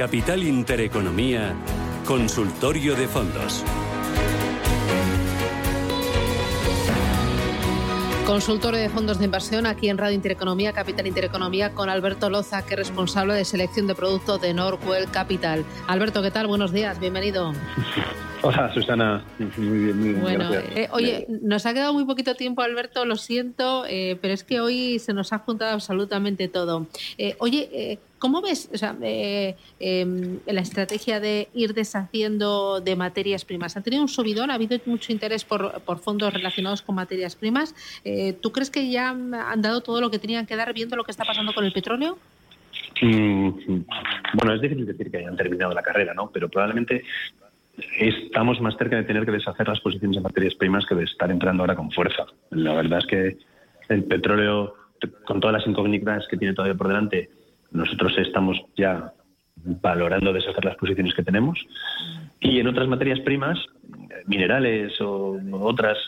Capital 0.00 0.42
Intereconomía, 0.44 1.54
Consultorio 2.06 2.94
de 2.94 3.06
Fondos. 3.06 3.62
Consultorio 8.24 8.80
de 8.80 8.88
fondos 8.88 9.18
de 9.18 9.26
inversión 9.26 9.66
aquí 9.66 9.90
en 9.90 9.98
Radio 9.98 10.14
Intereconomía, 10.14 10.72
Capital 10.72 11.06
Intereconomía, 11.06 11.74
con 11.74 11.90
Alberto 11.90 12.30
Loza, 12.30 12.64
que 12.64 12.72
es 12.72 12.78
responsable 12.78 13.34
de 13.34 13.44
selección 13.44 13.86
de 13.86 13.94
productos 13.94 14.40
de 14.40 14.54
Norwell 14.54 15.10
Capital. 15.10 15.66
Alberto, 15.86 16.22
¿qué 16.22 16.30
tal? 16.30 16.46
Buenos 16.46 16.72
días, 16.72 16.98
bienvenido. 16.98 17.52
Hola, 18.42 18.72
Susana. 18.72 19.22
Muy 19.38 19.78
bien, 19.78 19.98
muy 19.98 20.08
bien. 20.10 20.20
Bueno, 20.20 20.50
eh, 20.54 20.88
oye, 20.92 21.26
nos 21.42 21.66
ha 21.66 21.74
quedado 21.74 21.92
muy 21.92 22.06
poquito 22.06 22.34
tiempo, 22.34 22.62
Alberto, 22.62 23.04
lo 23.04 23.16
siento, 23.16 23.84
eh, 23.86 24.18
pero 24.20 24.32
es 24.32 24.44
que 24.44 24.60
hoy 24.60 24.98
se 24.98 25.12
nos 25.12 25.32
ha 25.32 25.38
juntado 25.40 25.74
absolutamente 25.74 26.48
todo. 26.48 26.86
Eh, 27.18 27.36
oye, 27.38 27.98
¿cómo 28.18 28.40
ves 28.40 28.70
o 28.72 28.78
sea, 28.78 28.96
em, 29.02 30.38
la 30.46 30.60
estrategia 30.62 31.20
de 31.20 31.48
ir 31.52 31.74
deshaciendo 31.74 32.80
de 32.80 32.96
materias 32.96 33.44
primas? 33.44 33.76
Ha 33.76 33.82
tenido 33.82 34.02
un 34.02 34.08
subidón, 34.08 34.50
ha 34.50 34.54
habido 34.54 34.78
mucho 34.86 35.12
interés 35.12 35.44
por, 35.44 35.80
por 35.82 35.98
fondos 35.98 36.32
relacionados 36.32 36.80
con 36.80 36.94
materias 36.94 37.36
primas. 37.36 37.74
¿Tú 38.40 38.52
crees 38.52 38.70
que 38.70 38.90
ya 38.90 39.10
han 39.10 39.62
dado 39.62 39.82
todo 39.82 40.00
lo 40.00 40.10
que 40.10 40.18
tenían 40.18 40.46
que 40.46 40.56
dar 40.56 40.72
viendo 40.72 40.96
lo 40.96 41.04
que 41.04 41.10
está 41.10 41.24
pasando 41.24 41.52
con 41.52 41.64
el 41.64 41.72
petróleo? 41.72 42.16
Mm, 43.02 43.82
bueno, 44.34 44.54
es 44.54 44.60
difícil 44.60 44.86
decir 44.86 45.10
que 45.10 45.18
hayan 45.18 45.36
terminado 45.36 45.72
la 45.72 45.82
carrera, 45.82 46.12
¿no? 46.12 46.30
Pero 46.30 46.48
probablemente 46.48 47.04
estamos 47.98 48.60
más 48.60 48.76
cerca 48.76 48.96
de 48.96 49.04
tener 49.04 49.24
que 49.24 49.32
deshacer 49.32 49.68
las 49.68 49.80
posiciones 49.80 50.16
de 50.16 50.22
materias 50.22 50.54
primas 50.54 50.86
que 50.86 50.94
de 50.94 51.04
estar 51.04 51.30
entrando 51.30 51.62
ahora 51.62 51.76
con 51.76 51.90
fuerza. 51.90 52.26
La 52.50 52.74
verdad 52.74 53.00
es 53.00 53.06
que 53.06 53.36
el 53.88 54.04
petróleo, 54.04 54.74
con 55.24 55.40
todas 55.40 55.58
las 55.58 55.66
incógnitas 55.66 56.26
que 56.28 56.36
tiene 56.36 56.54
todavía 56.54 56.76
por 56.76 56.88
delante, 56.88 57.30
nosotros 57.72 58.16
estamos 58.18 58.60
ya 58.76 59.12
valorando 59.56 60.32
deshacer 60.32 60.64
las 60.64 60.76
posiciones 60.76 61.14
que 61.14 61.22
tenemos. 61.22 61.58
Y 62.40 62.58
en 62.58 62.68
otras 62.68 62.88
materias 62.88 63.20
primas, 63.20 63.58
minerales 64.26 65.00
o 65.00 65.38
otras 65.60 65.98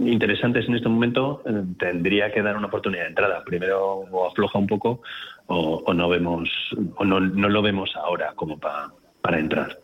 interesantes 0.00 0.66
en 0.68 0.74
este 0.76 0.88
momento, 0.88 1.42
tendría 1.78 2.32
que 2.32 2.42
dar 2.42 2.56
una 2.56 2.66
oportunidad 2.66 3.02
de 3.02 3.08
entrada. 3.10 3.44
Primero 3.44 4.06
o 4.10 4.28
afloja 4.28 4.58
un 4.58 4.66
poco 4.66 5.02
o, 5.46 5.92
no 5.92 6.08
vemos 6.08 6.48
o 6.96 7.04
no, 7.04 7.20
lo 7.20 7.62
vemos 7.62 7.94
ahora 7.96 8.32
como 8.34 8.58
para 8.58 9.38
entrar. 9.38 9.78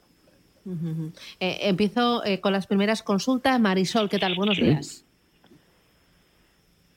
Eh, 1.41 1.59
empiezo 1.62 2.25
eh, 2.25 2.41
con 2.41 2.53
las 2.53 2.67
primeras 2.67 3.03
consultas. 3.03 3.61
Marisol, 3.61 4.09
¿qué 4.09 4.19
tal? 4.19 4.34
Buenos 4.34 4.56
días. 4.56 5.05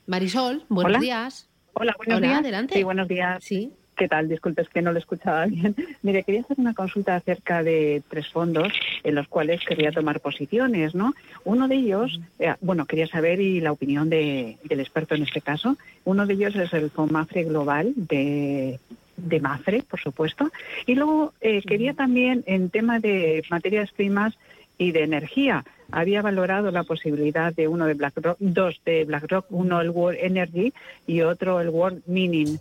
Marisol, 0.08 0.64
buenos 0.70 1.02
días. 1.02 1.48
Hola, 1.74 1.94
buenos 1.98 2.22
días. 2.22 2.40
Adelante. 2.40 2.76
Sí, 2.76 2.84
buenos 2.84 3.08
días. 3.08 3.44
Sí. 3.44 3.72
¿Qué 3.96 4.08
tal? 4.08 4.30
Disculpe, 4.30 4.62
es 4.62 4.70
que 4.70 4.82
no 4.82 4.94
lo 4.94 4.98
escuchaba 4.98 5.46
bien. 5.46 5.76
Mire, 6.04 6.24
quería 6.24 6.42
hacer 6.42 6.58
una 6.58 6.74
consulta 6.74 7.18
acerca 7.18 7.64
de 7.64 8.02
tres 8.10 8.30
fondos 8.30 8.72
en 9.04 9.14
los 9.14 9.28
cuales 9.28 9.60
quería 9.66 9.92
tomar 9.92 10.22
posiciones, 10.22 10.96
¿no? 10.96 11.14
Uno 11.44 11.68
de 11.68 11.76
ellos, 11.76 12.20
eh, 12.40 12.56
bueno, 12.62 12.86
quería 12.86 13.08
saber 13.08 13.42
y 13.42 13.60
la 13.60 13.74
opinión 13.74 14.10
del 14.10 14.58
experto 14.70 15.16
en 15.16 15.24
este 15.24 15.42
caso. 15.42 15.76
Uno 16.06 16.26
de 16.26 16.34
ellos 16.34 16.56
es 16.56 16.74
el 16.74 16.90
FOMAFRE 16.90 17.44
Global 17.44 17.92
de 17.96 18.80
de 19.22 19.40
Mafre, 19.40 19.84
por 19.84 20.00
supuesto. 20.00 20.52
Y 20.86 20.96
luego 20.96 21.34
eh, 21.42 21.62
quería 21.62 21.94
también, 21.94 22.44
en 22.48 22.70
tema 22.70 23.00
de 23.00 23.44
materias 23.50 23.92
primas 23.92 24.38
y 24.78 24.92
de 24.92 25.04
energía, 25.04 25.66
había 25.92 26.22
valorado 26.22 26.72
la 26.72 26.84
posibilidad 26.84 27.54
de 27.54 27.68
uno 27.68 27.86
de 27.86 27.96
BlackRock, 27.96 28.38
dos 28.40 28.80
de 28.86 29.06
BlackRock, 29.06 29.46
uno 29.50 29.82
el 29.82 29.90
World 29.90 30.20
Energy 30.22 30.74
y 31.08 31.22
otro 31.22 31.60
el 31.60 31.70
World 31.70 32.04
Mining. 32.06 32.60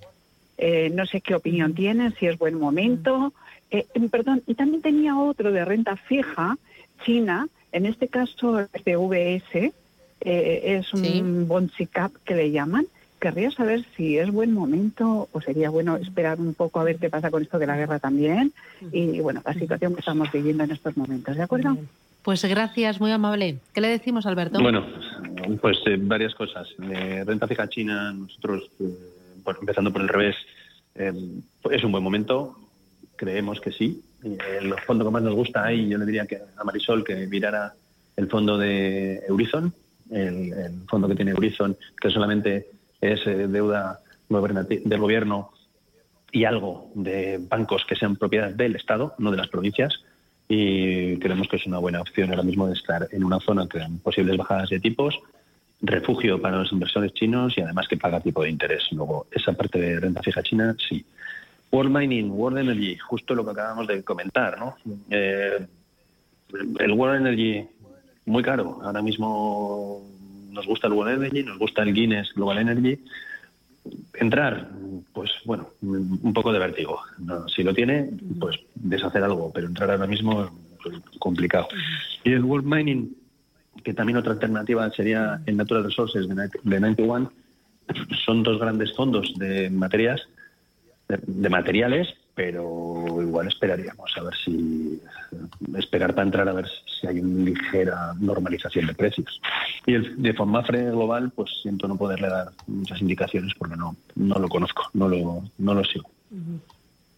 Eh, 0.57 0.91
no 0.93 1.07
sé 1.07 1.21
qué 1.21 1.35
opinión 1.35 1.75
tienen, 1.75 2.15
si 2.15 2.27
es 2.27 2.37
buen 2.37 2.59
momento. 2.59 3.33
Eh, 3.71 3.87
perdón, 4.11 4.43
y 4.47 4.55
también 4.55 4.83
tenía 4.83 5.17
otro 5.17 5.53
de 5.53 5.65
renta 5.65 5.97
fija, 5.97 6.57
China, 7.05 7.49
en 7.71 7.87
este 7.87 8.09
caso 8.09 8.61
es 8.61 8.85
de 8.85 8.97
VS, 8.97 9.73
es 10.21 10.93
un 10.93 11.71
sí. 11.77 11.87
Cap 11.87 12.13
que 12.25 12.35
le 12.35 12.51
llaman, 12.51 12.87
querría 13.19 13.51
saber 13.51 13.85
si 13.97 14.19
es 14.19 14.31
buen 14.31 14.53
momento 14.53 15.29
o 15.33 15.41
sería 15.41 15.71
bueno 15.71 15.97
esperar 15.97 16.41
un 16.41 16.55
poco 16.55 16.81
a 16.81 16.85
ver 16.85 16.99
qué 16.99 17.11
pasa 17.11 17.31
con 17.31 17.43
esto 17.43 17.59
de 17.59 17.67
la 17.67 17.77
guerra 17.77 17.99
también 17.99 18.53
y 18.93 19.21
bueno, 19.21 19.43
la 19.45 19.55
situación 19.55 19.95
que 19.95 20.01
estamos 20.01 20.31
viviendo 20.33 20.65
en 20.65 20.71
estos 20.71 20.97
momentos, 20.97 21.37
¿de 21.37 21.43
acuerdo? 21.43 21.77
Pues 22.23 22.45
gracias, 22.45 23.01
muy 23.01 23.11
amable. 23.11 23.59
¿Qué 23.73 23.81
le 23.81 23.89
decimos, 23.89 24.27
Alberto? 24.27 24.61
Bueno, 24.61 24.87
pues 25.61 25.79
eh, 25.87 25.97
varias 25.99 26.35
cosas. 26.35 26.69
renta 26.79 27.47
fija 27.47 27.69
china, 27.69 28.13
nosotros, 28.13 28.71
eh, 28.81 28.85
empezando 29.61 29.93
por 29.93 30.03
el 30.03 30.09
revés, 30.09 30.37
eh, 30.95 31.13
es 31.71 31.85
un 31.85 31.93
buen 31.93 32.05
momento, 32.05 32.57
creemos 33.17 33.61
que 33.61 33.73
sí. 33.73 34.03
El 34.23 34.75
fondo 34.87 35.05
que 35.05 35.11
más 35.11 35.23
nos 35.23 35.35
gusta 35.35 35.65
ahí, 35.65 35.89
yo 35.89 35.97
le 35.97 36.05
diría 36.05 36.27
que 36.27 36.39
a 36.57 36.65
Marisol 36.65 37.05
que 37.05 37.27
mirara 37.29 37.73
el 38.17 38.29
fondo 38.29 38.59
de 38.59 39.23
Eurizon, 39.29 39.73
el, 40.11 40.53
el 40.53 40.81
fondo 40.89 41.09
que 41.09 41.15
tiene 41.15 41.31
Eurizon, 41.31 41.77
que 42.01 42.11
solamente 42.11 42.67
es 43.01 43.27
eh, 43.27 43.47
deuda 43.49 44.01
del 44.29 44.99
gobierno 44.99 45.51
y 46.31 46.45
algo 46.45 46.91
de 46.95 47.39
bancos 47.41 47.85
que 47.87 47.97
sean 47.97 48.17
propiedad 48.17 48.51
del 48.51 48.77
Estado, 48.77 49.15
no 49.19 49.31
de 49.31 49.39
las 49.39 49.49
provincias. 49.49 49.95
Y 50.49 51.19
creemos 51.19 51.49
que 51.49 51.57
es 51.57 51.67
una 51.67 51.79
buena 51.79 52.01
opción 52.01 52.31
ahora 52.31 52.43
mismo 52.43 52.67
de 52.67 52.75
estar 52.75 53.09
en 53.13 53.25
una 53.25 53.41
zona 53.41 53.67
que 53.69 53.79
dan 53.79 53.99
posibles 53.99 54.37
bajadas 54.37 54.71
de 54.71 54.81
tipos, 54.81 55.19
refugio 55.81 56.41
para 56.41 56.59
los 56.59 56.73
inversores 56.73 57.13
chinos 57.13 57.57
y 57.57 57.61
además 57.61 57.87
que 57.89 57.97
paga 57.97 58.21
tipo 58.21 58.43
de 58.43 58.51
interés. 58.51 58.85
Luego, 58.93 59.27
esa 59.31 59.53
parte 59.53 59.79
de 59.79 60.01
renta 60.01 60.23
fija 60.23 60.43
china, 60.43 60.75
sí. 60.89 61.05
World 61.71 61.95
Mining, 61.95 62.31
World 62.31 62.59
Energy, 62.59 62.97
justo 62.97 63.35
lo 63.35 63.45
que 63.45 63.51
acabamos 63.51 63.87
de 63.87 64.03
comentar, 64.03 64.59
¿no? 64.59 64.77
Eh, 65.11 65.67
el 66.79 66.93
World 66.93 67.27
Energy, 67.27 67.69
muy 68.25 68.43
caro. 68.43 68.81
Ahora 68.83 69.03
mismo 69.03 70.03
nos 70.51 70.67
gusta 70.67 70.87
el 70.87 70.95
World 70.95 71.23
Energy, 71.23 71.43
nos 71.43 71.59
gusta 71.59 71.83
el 71.83 71.95
Guinness 71.95 72.33
Global 72.35 72.59
Energy. 72.59 72.99
Entrar, 74.15 74.69
pues 75.13 75.31
bueno, 75.45 75.69
un 75.83 76.33
poco 76.33 76.53
de 76.53 76.59
vértigo. 76.59 77.01
si 77.55 77.63
lo 77.63 77.75
tiene, 77.75 78.11
pues 78.39 78.57
deshacer 78.75 79.23
algo, 79.23 79.51
pero 79.53 79.67
entrar 79.67 79.91
ahora 79.91 80.07
mismo 80.07 80.45
es 80.45 80.51
pues, 80.83 80.97
complicado. 81.19 81.69
Y 82.25 82.33
el 82.33 82.45
World 82.45 82.67
Mining, 82.67 83.17
que 83.83 83.95
también 83.95 84.19
otra 84.19 84.33
alternativa 84.33 84.91
sería 84.91 85.41
el 85.47 85.57
Natural 85.57 85.85
Resources 85.85 86.29
de 86.29 86.51
91, 86.65 87.33
son 88.25 88.43
dos 88.43 88.61
grandes 88.61 88.95
fondos 88.95 89.33
de 89.37 89.71
materias, 89.71 90.29
de 91.09 91.49
materiales, 91.49 92.15
pero 92.39 93.21
igual 93.21 93.49
esperaríamos 93.49 94.17
a 94.17 94.23
ver 94.23 94.35
si 94.45 95.03
esperar 95.77 96.15
para 96.15 96.25
entrar 96.25 96.49
a 96.49 96.53
ver 96.53 96.69
si 96.87 97.05
hay 97.09 97.19
una 97.19 97.47
ligera 97.47 98.15
normalización 98.21 98.87
de 98.87 98.95
precios. 98.95 99.41
Y 99.85 99.95
el 99.95 100.23
de 100.23 100.33
Fonmafre 100.35 100.85
global, 100.85 101.33
pues 101.35 101.51
siento 101.61 101.89
no 101.89 101.97
poderle 101.97 102.29
dar 102.29 102.51
muchas 102.69 103.01
indicaciones 103.01 103.53
porque 103.59 103.75
no, 103.75 103.97
no 104.15 104.39
lo 104.39 104.49
conozco, 104.49 104.85
no 104.95 105.09
lo, 105.09 105.43
no 105.59 105.75
lo 105.75 105.83
sigo. 105.83 106.09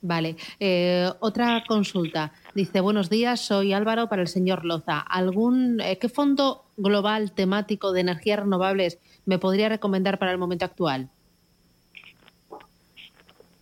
Vale. 0.01 0.37
Eh, 0.59 1.07
otra 1.21 1.65
consulta. 1.69 2.33
Dice, 2.55 2.81
buenos 2.81 3.11
días, 3.11 3.41
soy 3.41 3.75
Álvaro 3.75 4.09
para 4.09 4.23
el 4.23 4.29
señor 4.29 4.65
Loza. 4.65 5.01
¿Algún, 5.01 5.83
eh, 5.83 5.99
¿Qué 5.99 6.09
fondo 6.09 6.65
global 6.79 7.33
temático 7.33 7.93
de 7.93 8.01
energías 8.01 8.39
renovables 8.39 8.99
me 9.27 9.39
podría 9.39 9.69
recomendar 9.69 10.19
para 10.19 10.33
el 10.33 10.39
momento 10.39 10.65
actual? 10.65 11.11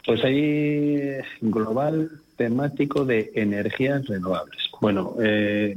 Pues 0.09 0.25
hay 0.25 1.19
global 1.43 2.11
temático 2.39 3.05
de 3.05 3.31
energías 3.35 4.07
renovables. 4.07 4.57
Bueno, 4.81 5.15
eh, 5.23 5.77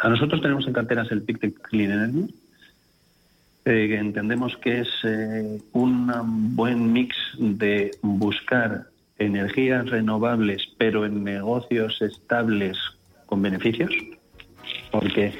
a 0.00 0.10
nosotros 0.10 0.42
tenemos 0.42 0.66
en 0.66 0.74
carteras 0.74 1.10
el 1.10 1.22
PIC 1.22 1.40
de 1.40 1.54
Clean 1.54 1.92
Energy, 1.92 2.34
eh, 3.64 3.96
entendemos 3.98 4.54
que 4.58 4.80
es 4.80 4.88
eh, 5.04 5.62
un 5.72 6.54
buen 6.54 6.92
mix 6.92 7.16
de 7.38 7.92
buscar 8.02 8.88
energías 9.18 9.88
renovables, 9.88 10.68
pero 10.76 11.06
en 11.06 11.24
negocios 11.24 12.02
estables 12.02 12.76
con 13.24 13.40
beneficios, 13.40 13.90
porque 14.92 15.32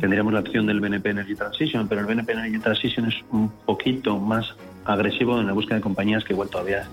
tendríamos 0.00 0.32
la 0.32 0.40
opción 0.40 0.66
del 0.66 0.80
BNP 0.80 1.10
Energy 1.10 1.34
Transition, 1.34 1.88
pero 1.88 2.00
el 2.00 2.06
BNP 2.06 2.32
Energy 2.32 2.58
Transition 2.58 3.06
es 3.06 3.14
un 3.30 3.50
poquito 3.66 4.18
más 4.18 4.54
agresivo 4.84 5.40
en 5.40 5.46
la 5.46 5.52
búsqueda 5.52 5.76
de 5.76 5.80
compañías 5.82 6.24
que 6.24 6.32
igual 6.32 6.48
todavía 6.48 6.86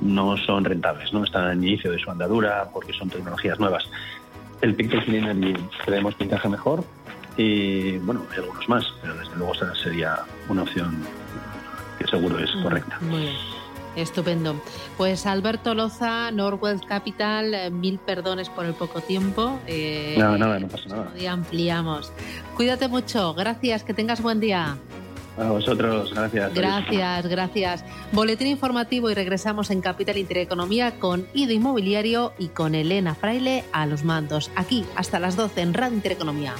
no 0.00 0.36
son 0.36 0.64
rentables, 0.64 1.12
no 1.12 1.24
están 1.24 1.44
al 1.44 1.56
inicio 1.56 1.92
de 1.92 1.98
su 1.98 2.10
andadura 2.10 2.68
porque 2.72 2.92
son 2.92 3.10
tecnologías 3.10 3.58
nuevas. 3.58 3.84
El 4.60 4.74
Picture 4.74 5.04
Clean 5.04 5.28
Energy 5.28 5.62
creemos 5.84 6.14
que 6.16 6.24
encaja 6.24 6.48
mejor 6.48 6.84
y 7.36 7.98
bueno, 7.98 8.24
hay 8.30 8.38
algunos 8.38 8.68
más, 8.68 8.86
pero 9.00 9.14
desde 9.14 9.36
luego 9.36 9.54
esa 9.54 9.74
sería 9.74 10.18
una 10.48 10.62
opción 10.62 10.98
que 11.98 12.06
seguro 12.06 12.38
es 12.38 12.50
correcta. 12.62 12.98
Muy 13.00 13.20
bien. 13.20 13.59
Estupendo. 13.96 14.60
Pues 14.96 15.26
Alberto 15.26 15.74
Loza, 15.74 16.30
Norwest 16.30 16.84
Capital, 16.84 17.54
eh, 17.54 17.70
mil 17.70 17.98
perdones 17.98 18.48
por 18.48 18.66
el 18.66 18.74
poco 18.74 19.00
tiempo. 19.00 19.58
Eh, 19.66 20.14
nada, 20.18 20.38
nada, 20.38 20.58
no 20.58 20.68
pasa 20.68 20.88
nada. 20.88 21.12
Y 21.18 21.26
ampliamos. 21.26 22.12
Cuídate 22.56 22.88
mucho, 22.88 23.34
gracias, 23.34 23.84
que 23.84 23.94
tengas 23.94 24.22
buen 24.22 24.40
día. 24.40 24.76
A 25.38 25.44
vosotros, 25.44 26.12
gracias. 26.12 26.54
Gracias, 26.54 27.26
gracias. 27.26 27.84
Boletín 28.12 28.48
informativo 28.48 29.10
y 29.10 29.14
regresamos 29.14 29.70
en 29.70 29.80
Capital 29.80 30.18
Intereconomía 30.18 30.98
con 30.98 31.26
Ido 31.32 31.52
Inmobiliario 31.52 32.32
y 32.38 32.48
con 32.48 32.74
Elena 32.74 33.14
Fraile 33.14 33.64
a 33.72 33.86
los 33.86 34.04
mandos. 34.04 34.50
Aquí 34.56 34.84
hasta 34.96 35.18
las 35.18 35.36
12 35.36 35.62
en 35.62 35.74
Radio 35.74 35.94
Intereconomía. 35.94 36.54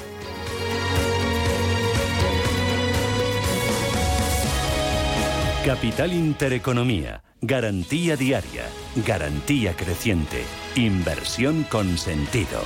Capital 5.64 6.14
Intereconomía. 6.14 7.22
Garantía 7.42 8.16
diaria. 8.16 8.64
Garantía 9.06 9.76
creciente. 9.76 10.42
Inversión 10.74 11.64
con 11.64 11.98
sentido. 11.98 12.62